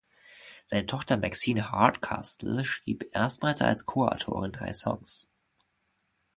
[0.65, 5.29] Seine Tochter Maxine Hardcastle schrieb erstmals als Co-Autorin drei Songs.